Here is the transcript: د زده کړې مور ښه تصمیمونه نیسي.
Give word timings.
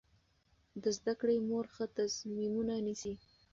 د 0.83 0.83
زده 0.97 1.13
کړې 1.19 1.37
مور 1.49 1.65
ښه 1.73 1.85
تصمیمونه 1.97 2.73
نیسي. 2.85 3.13